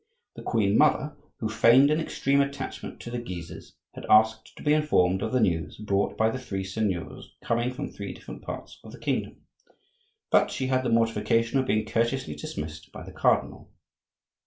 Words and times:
The 0.35 0.41
queen 0.41 0.79
mother, 0.79 1.15
who 1.37 1.47
feigned 1.47 1.91
an 1.91 1.99
extreme 1.99 2.41
attachment 2.41 2.99
to 3.01 3.11
the 3.11 3.19
Guises, 3.19 3.75
had 3.93 4.07
asked 4.09 4.53
to 4.57 4.63
be 4.63 4.73
informed 4.73 5.21
of 5.21 5.31
the 5.31 5.39
news 5.39 5.77
brought 5.77 6.17
by 6.17 6.31
the 6.31 6.39
three 6.39 6.63
seigneurs 6.63 7.35
coming 7.43 7.71
from 7.71 7.91
three 7.91 8.11
different 8.11 8.41
parts 8.41 8.79
of 8.83 8.93
the 8.93 8.97
kingdom; 8.99 9.45
but 10.31 10.49
she 10.49 10.65
had 10.69 10.81
the 10.81 10.89
mortification 10.89 11.59
of 11.59 11.67
being 11.67 11.85
courteously 11.85 12.33
dismissed 12.33 12.91
by 12.91 13.03
the 13.03 13.11
cardinal. 13.13 13.69